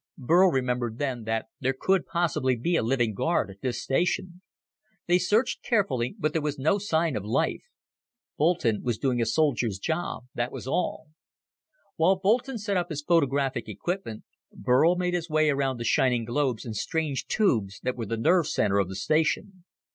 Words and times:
Burl 0.17 0.49
remembered 0.49 0.97
then 0.97 1.25
that 1.25 1.49
there 1.59 1.75
could 1.79 2.07
possibly 2.07 2.55
be 2.55 2.75
a 2.75 2.81
living 2.81 3.13
guard 3.13 3.51
at 3.51 3.61
this 3.61 3.83
station. 3.83 4.41
They 5.05 5.19
searched 5.19 5.61
carefully, 5.61 6.15
but 6.17 6.33
there 6.33 6.41
was 6.41 6.57
no 6.57 6.79
sign 6.79 7.15
of 7.15 7.23
life. 7.23 7.65
Boulton 8.35 8.81
was 8.81 8.97
doing 8.97 9.21
a 9.21 9.27
soldier's 9.27 9.77
job, 9.77 10.23
that 10.33 10.51
was 10.51 10.65
all. 10.67 11.09
While 11.97 12.15
Boulton 12.17 12.57
set 12.57 12.77
up 12.77 12.89
his 12.89 13.03
photographic 13.03 13.69
equipment, 13.69 14.23
Burl 14.51 14.95
made 14.95 15.13
his 15.13 15.29
way 15.29 15.51
around 15.51 15.77
the 15.77 15.83
shining 15.83 16.25
globes 16.25 16.65
and 16.65 16.75
strange 16.75 17.27
tubes 17.27 17.79
that 17.83 17.95
were 17.95 18.07
the 18.07 18.17
nerve 18.17 18.47
center 18.47 18.79
of 18.79 18.89
the 18.89 18.95
station. 18.95 19.65